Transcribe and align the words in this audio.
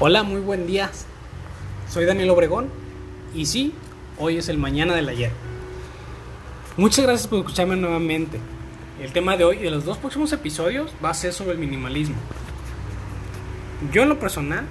Hola, 0.00 0.24
muy 0.24 0.40
buen 0.40 0.66
día. 0.66 0.90
Soy 1.88 2.04
Daniel 2.04 2.30
Obregón 2.30 2.68
y 3.32 3.46
sí, 3.46 3.72
hoy 4.18 4.38
es 4.38 4.48
el 4.48 4.58
mañana 4.58 4.92
del 4.92 5.08
ayer. 5.08 5.30
Muchas 6.76 7.04
gracias 7.04 7.28
por 7.28 7.38
escucharme 7.38 7.76
nuevamente. 7.76 8.40
El 9.00 9.12
tema 9.12 9.36
de 9.36 9.44
hoy 9.44 9.58
y 9.58 9.62
de 9.62 9.70
los 9.70 9.84
dos 9.84 9.98
próximos 9.98 10.32
episodios 10.32 10.90
va 11.02 11.10
a 11.10 11.14
ser 11.14 11.32
sobre 11.32 11.52
el 11.52 11.58
minimalismo. 11.58 12.16
Yo 13.92 14.02
en 14.02 14.08
lo 14.08 14.18
personal 14.18 14.64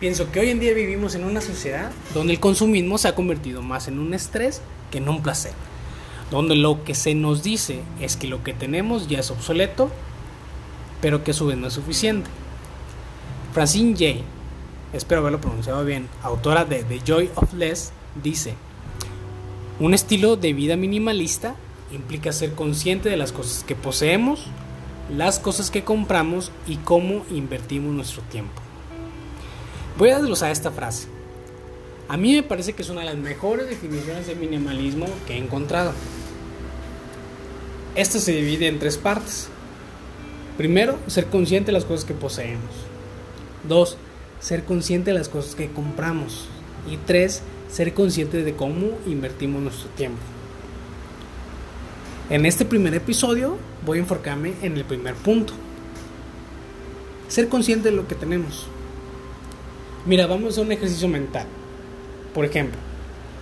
pienso 0.00 0.30
que 0.30 0.40
hoy 0.40 0.50
en 0.50 0.60
día 0.60 0.74
vivimos 0.74 1.14
en 1.14 1.24
una 1.24 1.40
sociedad 1.40 1.92
donde 2.12 2.34
el 2.34 2.40
consumismo 2.40 2.98
se 2.98 3.08
ha 3.08 3.14
convertido 3.14 3.62
más 3.62 3.88
en 3.88 3.98
un 3.98 4.12
estrés 4.12 4.60
que 4.90 4.98
en 4.98 5.08
un 5.08 5.22
placer. 5.22 5.52
Donde 6.30 6.56
lo 6.56 6.84
que 6.84 6.94
se 6.94 7.14
nos 7.14 7.42
dice 7.42 7.80
es 8.02 8.16
que 8.16 8.26
lo 8.28 8.44
que 8.44 8.52
tenemos 8.52 9.08
ya 9.08 9.20
es 9.20 9.30
obsoleto, 9.30 9.90
pero 11.00 11.24
que 11.24 11.30
a 11.30 11.34
su 11.34 11.46
vez 11.46 11.56
no 11.56 11.68
es 11.68 11.72
suficiente. 11.72 12.28
Francine 13.52 13.94
Jay, 13.94 14.24
espero 14.94 15.20
haberlo 15.20 15.38
pronunciado 15.38 15.84
bien, 15.84 16.08
autora 16.22 16.64
de 16.64 16.84
The 16.84 17.00
Joy 17.04 17.30
of 17.34 17.52
Less, 17.52 17.92
dice, 18.22 18.54
un 19.78 19.92
estilo 19.92 20.36
de 20.36 20.54
vida 20.54 20.76
minimalista 20.76 21.54
implica 21.92 22.32
ser 22.32 22.54
consciente 22.54 23.10
de 23.10 23.18
las 23.18 23.30
cosas 23.30 23.62
que 23.62 23.74
poseemos, 23.74 24.46
las 25.14 25.38
cosas 25.38 25.70
que 25.70 25.84
compramos 25.84 26.50
y 26.66 26.76
cómo 26.76 27.26
invertimos 27.30 27.92
nuestro 27.92 28.22
tiempo. 28.22 28.62
Voy 29.98 30.08
a 30.08 30.18
desglosar 30.18 30.50
esta 30.50 30.70
frase. 30.70 31.08
A 32.08 32.16
mí 32.16 32.34
me 32.34 32.42
parece 32.42 32.72
que 32.72 32.80
es 32.80 32.88
una 32.88 33.00
de 33.00 33.06
las 33.06 33.16
mejores 33.16 33.68
definiciones 33.68 34.26
de 34.28 34.34
minimalismo 34.34 35.04
que 35.26 35.34
he 35.34 35.38
encontrado. 35.38 35.92
Esto 37.96 38.18
se 38.18 38.32
divide 38.32 38.68
en 38.68 38.78
tres 38.78 38.96
partes. 38.96 39.48
Primero, 40.56 40.98
ser 41.06 41.26
consciente 41.26 41.66
de 41.66 41.72
las 41.72 41.84
cosas 41.84 42.06
que 42.06 42.14
poseemos. 42.14 42.91
Dos, 43.68 43.96
ser 44.40 44.64
consciente 44.64 45.12
de 45.12 45.18
las 45.18 45.28
cosas 45.28 45.54
que 45.54 45.70
compramos. 45.70 46.46
Y 46.90 46.96
tres, 46.96 47.42
ser 47.70 47.94
consciente 47.94 48.42
de 48.42 48.54
cómo 48.54 48.98
invertimos 49.06 49.62
nuestro 49.62 49.88
tiempo. 49.90 50.20
En 52.28 52.46
este 52.46 52.64
primer 52.64 52.94
episodio 52.94 53.58
voy 53.84 53.98
a 53.98 54.00
enfocarme 54.02 54.54
en 54.62 54.76
el 54.76 54.84
primer 54.84 55.14
punto. 55.14 55.52
Ser 57.28 57.48
consciente 57.48 57.90
de 57.90 57.96
lo 57.96 58.08
que 58.08 58.14
tenemos. 58.14 58.66
Mira, 60.06 60.26
vamos 60.26 60.58
a 60.58 60.62
un 60.62 60.72
ejercicio 60.72 61.08
mental. 61.08 61.46
Por 62.34 62.44
ejemplo, 62.44 62.78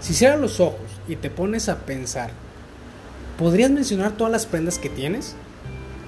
si 0.00 0.14
cierras 0.14 0.40
los 0.40 0.60
ojos 0.60 0.80
y 1.08 1.16
te 1.16 1.30
pones 1.30 1.68
a 1.68 1.80
pensar, 1.80 2.30
¿podrías 3.38 3.70
mencionar 3.70 4.16
todas 4.16 4.32
las 4.32 4.46
prendas 4.46 4.78
que 4.78 4.88
tienes? 4.88 5.34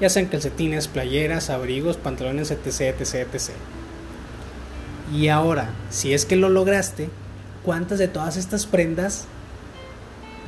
Ya 0.00 0.08
sean 0.08 0.26
calcetines, 0.26 0.88
playeras, 0.88 1.50
abrigos, 1.50 1.96
pantalones, 1.96 2.50
etc, 2.50 3.00
etc, 3.00 3.26
etc. 3.34 3.50
Y 5.12 5.28
ahora, 5.28 5.70
si 5.90 6.12
es 6.12 6.26
que 6.26 6.36
lo 6.36 6.48
lograste, 6.48 7.08
¿cuántas 7.64 7.98
de 7.98 8.08
todas 8.08 8.36
estas 8.36 8.66
prendas 8.66 9.24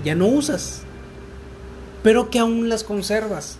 ya 0.05 0.14
no 0.14 0.27
usas? 0.27 0.83
Pero 2.03 2.30
que 2.30 2.39
aún 2.39 2.69
las 2.69 2.84
conservas. 2.84 3.58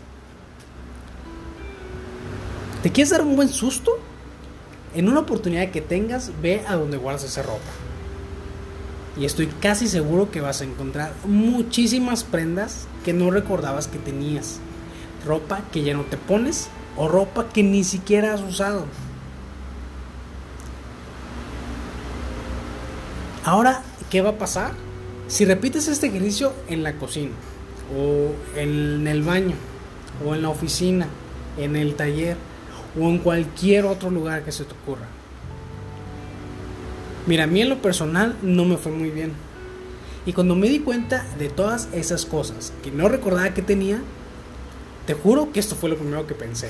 ¿Te 2.83 2.91
quieres 2.91 3.11
dar 3.11 3.23
un 3.23 3.37
buen 3.37 3.48
susto? 3.48 3.98
En 4.95 5.09
una 5.09 5.21
oportunidad 5.21 5.71
que 5.71 5.81
tengas, 5.81 6.33
ve 6.43 6.65
a 6.67 6.75
donde 6.75 6.97
guardas 6.97 7.25
esa 7.25 7.43
ropa. 7.43 7.61
Y 9.19 9.25
estoy 9.25 9.47
casi 9.47 9.89
seguro 9.89 10.31
que 10.31 10.41
vas 10.41 10.61
a 10.61 10.65
encontrar 10.65 11.12
muchísimas 11.25 12.25
prendas 12.25 12.87
que 13.05 13.12
no 13.12 13.31
recordabas 13.31 13.89
que 13.89 13.98
tenías. 13.98 14.61
Ropa 15.27 15.62
que 15.73 15.83
ya 15.83 15.95
no 15.95 16.05
te 16.05 16.17
pones 16.17 16.69
o 16.97 17.09
ropa 17.09 17.48
que 17.48 17.62
ni 17.62 17.84
siquiera 17.84 18.34
has 18.34 18.43
usado. 18.43 18.87
Ahora, 23.45 23.83
¿qué 24.11 24.21
va 24.21 24.31
a 24.31 24.39
pasar? 24.39 24.73
Si 25.28 25.45
repites 25.45 25.89
este 25.89 26.09
ejercicio 26.09 26.53
en 26.69 26.83
la 26.83 26.95
cocina, 26.95 27.33
o 27.97 28.33
en 28.59 29.06
el 29.06 29.23
baño, 29.23 29.55
o 30.25 30.34
en 30.34 30.43
la 30.43 30.51
oficina, 30.51 31.06
en 31.56 31.75
el 31.75 31.95
taller, 31.95 32.37
o 33.01 33.09
en 33.09 33.19
cualquier 33.19 33.87
otro 33.87 34.11
lugar 34.11 34.45
que 34.45 34.53
se 34.53 34.65
te 34.65 34.75
ocurra. 34.75 35.06
Mira, 37.27 37.45
a 37.45 37.47
mí 37.47 37.62
en 37.62 37.71
lo 37.71 37.81
personal 37.81 38.37
no 38.43 38.65
me 38.65 38.77
fue 38.77 38.93
muy 38.93 39.11
bien. 39.11 39.33
Y 40.27 40.34
cuando 40.34 40.55
me 40.55 40.69
di 40.69 40.81
cuenta 40.81 41.25
de 41.39 41.49
todas 41.49 41.89
esas 41.93 42.27
cosas 42.27 42.72
que 42.83 42.91
no 42.91 43.09
recordaba 43.09 43.55
que 43.55 43.62
tenía, 43.62 44.01
te 45.07 45.15
juro 45.15 45.51
que 45.51 45.61
esto 45.61 45.77
fue 45.77 45.89
lo 45.89 45.97
primero 45.97 46.27
que 46.27 46.34
pensé. 46.34 46.69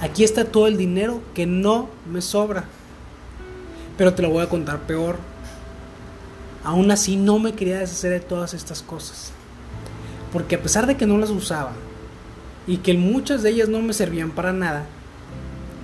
Aquí 0.00 0.22
está 0.22 0.44
todo 0.44 0.66
el 0.68 0.76
dinero 0.76 1.20
que 1.34 1.46
no 1.46 1.88
me 2.10 2.22
sobra. 2.22 2.64
Pero 4.00 4.14
te 4.14 4.22
lo 4.22 4.30
voy 4.30 4.42
a 4.42 4.48
contar 4.48 4.86
peor. 4.86 5.18
Aún 6.64 6.90
así 6.90 7.16
no 7.18 7.38
me 7.38 7.52
quería 7.52 7.80
deshacer 7.80 8.10
de 8.12 8.20
todas 8.20 8.54
estas 8.54 8.80
cosas. 8.80 9.30
Porque 10.32 10.54
a 10.54 10.62
pesar 10.62 10.86
de 10.86 10.96
que 10.96 11.06
no 11.06 11.18
las 11.18 11.28
usaba 11.28 11.72
y 12.66 12.78
que 12.78 12.94
muchas 12.94 13.42
de 13.42 13.50
ellas 13.50 13.68
no 13.68 13.82
me 13.82 13.92
servían 13.92 14.30
para 14.30 14.54
nada, 14.54 14.86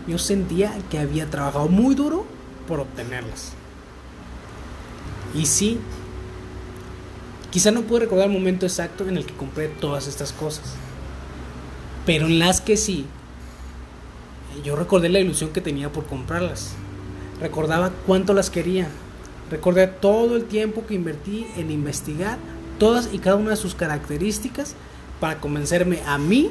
yo 0.09 0.17
sentía 0.17 0.73
que 0.91 0.99
había 0.99 1.29
trabajado 1.29 1.69
muy 1.69 1.95
duro 1.95 2.25
por 2.67 2.81
obtenerlas. 2.81 3.53
Y 5.35 5.45
sí, 5.45 5.79
quizá 7.51 7.71
no 7.71 7.83
pude 7.83 8.01
recordar 8.01 8.29
el 8.29 8.33
momento 8.33 8.65
exacto 8.65 9.07
en 9.07 9.19
el 9.19 9.27
que 9.27 9.35
compré 9.35 9.69
todas 9.69 10.07
estas 10.07 10.33
cosas. 10.33 10.73
Pero 12.07 12.25
en 12.25 12.39
las 12.39 12.63
que 12.63 12.79
sí, 12.79 13.05
yo 14.65 14.75
recordé 14.75 15.11
la 15.11 15.21
ilusión 15.21 15.51
que 15.51 15.61
tenía 15.61 15.93
por 15.93 16.07
comprarlas. 16.07 16.77
Recordaba 17.41 17.91
cuánto 18.07 18.35
las 18.35 18.51
quería. 18.51 18.89
Recordé 19.51 19.87
todo 19.87 20.37
el 20.37 20.45
tiempo 20.45 20.87
que 20.87 20.95
invertí 20.95 21.47
en 21.57 21.71
investigar 21.71 22.39
todas 22.79 23.11
y 23.13 23.19
cada 23.19 23.37
una 23.37 23.51
de 23.51 23.57
sus 23.57 23.75
características 23.75 24.75
para 25.21 25.41
convencerme 25.41 26.01
a 26.07 26.19
mí 26.19 26.51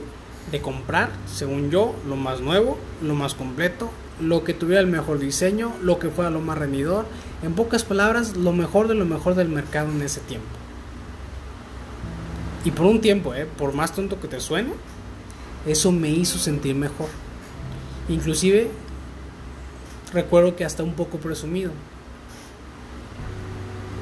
de 0.51 0.61
comprar, 0.61 1.09
según 1.31 1.71
yo, 1.71 1.95
lo 2.07 2.15
más 2.15 2.39
nuevo, 2.39 2.77
lo 3.01 3.15
más 3.15 3.33
completo, 3.33 3.89
lo 4.21 4.43
que 4.43 4.53
tuviera 4.53 4.81
el 4.81 4.87
mejor 4.87 5.19
diseño, 5.19 5.73
lo 5.81 5.99
que 5.99 6.09
fuera 6.09 6.29
lo 6.29 6.39
más 6.39 6.57
rendidor, 6.57 7.05
en 7.43 7.53
pocas 7.53 7.83
palabras, 7.83 8.37
lo 8.37 8.53
mejor 8.53 8.87
de 8.87 8.95
lo 8.95 9.05
mejor 9.05 9.35
del 9.35 9.49
mercado 9.49 9.91
en 9.91 10.01
ese 10.01 10.21
tiempo. 10.21 10.47
Y 12.63 12.71
por 12.71 12.85
un 12.85 13.01
tiempo, 13.01 13.33
eh, 13.33 13.45
por 13.45 13.73
más 13.73 13.93
tonto 13.93 14.19
que 14.19 14.27
te 14.27 14.39
suene, 14.39 14.73
eso 15.67 15.91
me 15.91 16.09
hizo 16.09 16.39
sentir 16.39 16.75
mejor. 16.75 17.09
Inclusive 18.07 18.69
recuerdo 20.15 20.55
que 20.55 20.65
hasta 20.65 20.81
un 20.81 20.93
poco 20.93 21.17
presumido. 21.17 21.71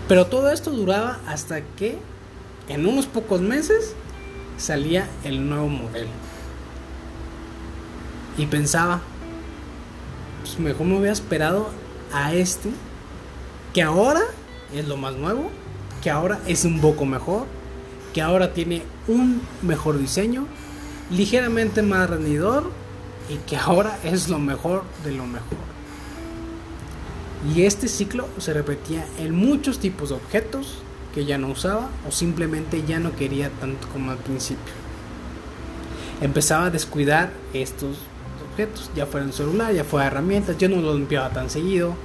Pero 0.08 0.28
todo 0.28 0.52
esto 0.52 0.72
duraba 0.72 1.20
hasta 1.28 1.62
que 1.62 1.98
en 2.70 2.86
unos 2.86 3.08
pocos 3.08 3.42
meses 3.42 3.96
salía 4.58 5.10
el 5.24 5.50
nuevo 5.50 5.68
modelo. 5.68 6.10
Y 8.38 8.46
pensaba, 8.46 9.02
pues 10.42 10.60
mejor 10.60 10.88
me 10.88 10.98
hubiera 10.98 11.14
esperado 11.14 11.70
a 12.14 12.34
este, 12.34 12.70
que 13.74 13.82
ahora 13.82 14.22
es 14.74 14.88
lo 14.88 14.98
más 14.98 15.16
nuevo, 15.16 15.50
que 16.04 16.10
ahora 16.10 16.40
es 16.48 16.64
un 16.66 16.80
poco 16.80 17.06
mejor, 17.06 17.46
que 18.14 18.22
ahora 18.22 18.54
tiene 18.54 18.84
un 19.08 19.42
mejor 19.62 19.98
diseño, 19.98 20.46
ligeramente 21.10 21.82
más 21.82 22.10
rendidor 22.10 22.72
y 23.30 23.38
que 23.48 23.58
ahora 23.58 23.98
es 24.04 24.30
lo 24.30 24.38
mejor 24.40 24.84
de 25.04 25.12
lo 25.12 25.26
mejor. 25.26 25.73
Y 27.52 27.64
este 27.64 27.88
ciclo 27.88 28.28
se 28.38 28.54
repetía 28.54 29.06
en 29.20 29.36
muchos 29.36 29.80
tipos 29.80 30.10
de 30.10 30.16
objetos 30.16 30.78
que 31.14 31.26
ya 31.26 31.38
no 31.38 31.50
usaba 31.50 31.90
o 32.08 32.12
simplemente 32.12 32.84
ya 32.88 33.00
no 33.00 33.16
quería 33.16 33.50
tanto 33.50 33.88
como 33.90 34.12
al 34.12 34.18
principio. 34.18 34.74
Empezaba 36.22 36.68
a 36.68 36.70
descuidar 36.70 37.34
estos 37.54 37.98
objetos, 38.50 38.90
ya 38.96 39.06
fuera 39.06 39.26
en 39.26 39.34
celular, 39.34 39.74
ya 39.74 39.84
fuera 39.84 40.08
herramientas, 40.08 40.58
yo 40.58 40.70
no 40.70 40.78
lo 40.78 40.94
limpiaba 40.94 41.32
tan 41.32 41.50
seguido, 41.50 41.96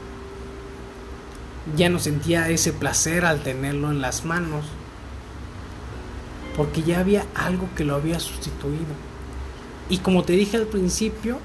ya 1.76 1.88
no 1.88 1.98
sentía 1.98 2.48
ese 2.48 2.72
placer 2.72 3.24
al 3.24 3.42
tenerlo 3.42 3.90
en 3.90 4.00
las 4.00 4.24
manos, 4.24 4.64
porque 6.56 6.82
ya 6.82 7.00
había 7.00 7.26
algo 7.34 7.68
que 7.76 7.84
lo 7.84 7.94
había 7.94 8.18
sustituido. 8.18 8.94
Y 9.88 9.98
como 9.98 10.24
te 10.24 10.32
dije 10.32 10.56
al 10.56 10.66
principio, 10.66 11.38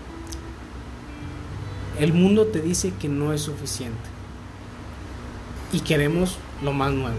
el 2.00 2.14
mundo 2.14 2.48
te 2.48 2.62
dice 2.62 2.94
que 3.00 3.10
no 3.10 3.34
es 3.34 3.42
suficiente. 3.42 4.10
Y 5.72 5.82
queremos 5.82 6.38
lo 6.64 6.74
más 6.74 6.92
nuevo. 6.92 7.18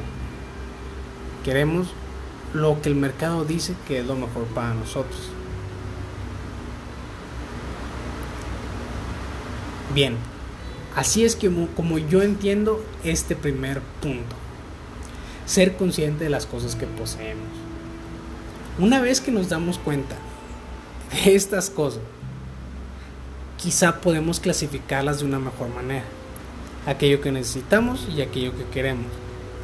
Queremos 1.45 1.89
lo 2.53 2.81
que 2.81 2.89
el 2.89 2.95
mercado 2.95 3.45
dice 3.45 3.75
que 3.87 4.01
es 4.01 4.07
lo 4.07 4.15
mejor 4.15 4.45
para 4.47 4.75
nosotros. 4.75 5.31
Bien, 9.95 10.17
así 10.97 11.25
es 11.25 11.37
que 11.37 11.51
como 11.77 11.99
yo 11.99 12.23
entiendo 12.23 12.85
este 13.05 13.37
primer 13.37 13.81
punto. 14.01 14.37
Ser 15.47 15.77
consciente 15.77 16.25
de 16.25 16.31
las 16.31 16.47
cosas 16.47 16.75
que 16.75 16.87
poseemos. 16.87 17.47
Una 18.79 19.01
vez 19.01 19.21
que 19.21 19.31
nos 19.31 19.49
damos 19.49 19.79
cuenta 19.79 20.17
de 21.13 21.37
estas 21.37 21.71
cosas, 21.71 22.01
quizá 23.65 23.99
podemos 24.03 24.41
clasificarlas 24.41 25.21
de 25.21 25.25
una 25.25 25.39
mejor 25.39 25.71
manera. 25.71 26.05
Aquello 26.87 27.23
que 27.23 27.33
necesitamos 27.33 28.07
y 28.15 28.21
aquello 28.21 28.55
que 28.55 28.65
queremos. 28.65 29.07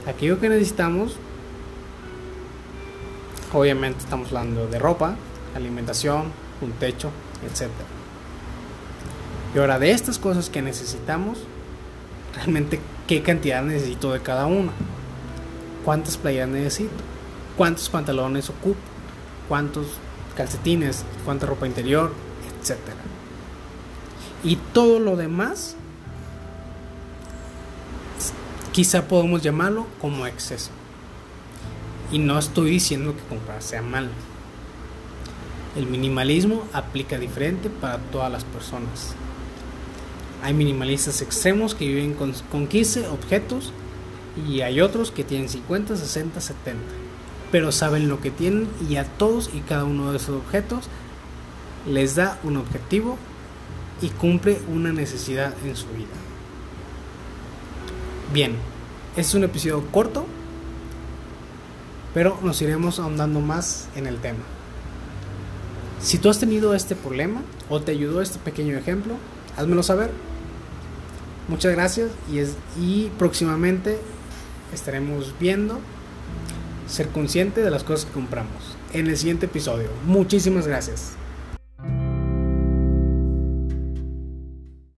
Aquello 0.07 0.41
que 0.41 0.49
necesitamos, 0.49 1.17
obviamente 3.53 3.99
estamos 3.99 4.29
hablando 4.29 4.69
de 4.69 4.79
ropa, 4.79 5.17
alimentación, 5.55 6.33
un 6.63 6.73
techo, 6.73 7.11
etc. 7.45 7.69
Y 9.55 9.59
ahora 9.59 9.79
de 9.79 9.91
estas 9.91 10.19
cosas 10.19 10.49
que 10.49 10.63
necesitamos, 10.63 11.41
realmente 12.35 12.81
qué 13.07 13.23
cantidad 13.23 13.63
necesito 13.63 14.15
de 14.15 14.21
cada 14.21 14.47
una. 14.47 14.73
¿Cuántas 15.85 16.17
playas 16.17 16.49
necesito? 16.49 17.05
¿Cuántos 17.55 17.91
pantalones 17.91 18.49
ocupo? 18.49 18.81
¿Cuántos 19.47 19.89
calcetines? 20.39 21.05
¿Cuánta 21.27 21.45
ropa 21.45 21.67
interior? 21.67 22.15
Etcétera. 22.63 22.97
Y 24.43 24.57
todo 24.73 25.01
lo 25.01 25.17
demás, 25.17 25.77
quizá 28.73 29.07
podemos 29.07 29.43
llamarlo 29.43 29.87
como 30.01 30.27
exceso. 30.27 30.71
Y 32.11 32.19
no 32.19 32.39
estoy 32.39 32.71
diciendo 32.71 33.15
que 33.15 33.23
comprar 33.25 33.63
sea 33.63 33.83
malo. 33.83 34.09
El 35.77 35.87
minimalismo 35.87 36.65
aplica 36.73 37.19
diferente 37.19 37.69
para 37.69 37.99
todas 37.99 38.33
las 38.33 38.45
personas. 38.45 39.15
Hay 40.43 40.55
minimalistas 40.55 41.21
extremos 41.21 41.75
que 41.75 41.87
viven 41.87 42.15
con, 42.15 42.33
con 42.51 42.67
15 42.67 43.09
objetos 43.09 43.73
y 44.49 44.63
hay 44.63 44.81
otros 44.81 45.11
que 45.11 45.23
tienen 45.23 45.49
50, 45.49 45.97
60, 45.97 46.41
70. 46.41 46.83
Pero 47.53 47.73
saben 47.73 48.09
lo 48.09 48.21
que 48.21 48.31
tienen 48.31 48.69
y 48.89 48.97
a 48.97 49.05
todos 49.05 49.51
y 49.53 49.61
cada 49.61 49.85
uno 49.85 50.11
de 50.11 50.17
esos 50.17 50.37
objetos 50.43 50.87
les 51.87 52.17
da 52.17 52.39
un 52.43 52.57
objetivo 52.57 53.19
y 54.01 54.09
cumple 54.09 54.59
una 54.73 54.93
necesidad 54.93 55.55
en 55.65 55.77
su 55.77 55.87
vida. 55.89 56.09
Bien, 58.33 58.55
es 59.17 59.35
un 59.35 59.45
episodio 59.45 59.85
corto, 59.91 60.27
pero 62.15 62.39
nos 62.43 62.61
iremos 62.63 62.99
ahondando 62.99 63.41
más 63.41 63.89
en 63.97 64.07
el 64.07 64.19
tema. 64.19 64.45
Si 66.01 66.19
tú 66.19 66.31
has 66.31 66.39
tenido 66.39 66.75
este 66.75 66.97
problema 66.97 67.43
o 67.69 67.81
te 67.81 67.93
ayudó 67.93 68.23
este 68.23 68.39
pequeño 68.39 68.77
ejemplo, 68.77 69.15
házmelo 69.57 69.83
saber. 69.83 70.11
Muchas 71.49 71.73
gracias 71.73 72.11
y, 72.33 72.39
es, 72.39 72.55
y 72.81 73.11
próximamente 73.19 73.99
estaremos 74.73 75.35
viendo 75.39 75.79
ser 76.89 77.09
consciente 77.09 77.63
de 77.63 77.71
las 77.71 77.85
cosas 77.85 78.07
que 78.07 78.13
compramos 78.13 78.77
en 78.93 79.09
el 79.09 79.17
siguiente 79.17 79.47
episodio. 79.47 79.89
Muchísimas 80.07 80.67
gracias. 80.67 81.20